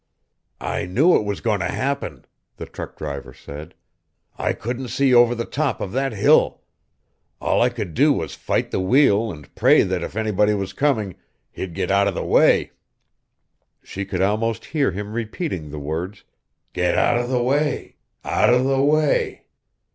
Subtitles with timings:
[0.59, 2.25] "I knew it was going to happen,"
[2.57, 3.75] the truck driver said,
[4.35, 6.61] "I couldn't see over the top of that hill.
[7.39, 11.17] All I could do was fight the wheel and pray that if anybody was coming,
[11.51, 12.71] he'd get out of the way."
[13.83, 16.23] She could almost hear him repeating the words,
[16.73, 19.45] "Get out of the way, out of the way...."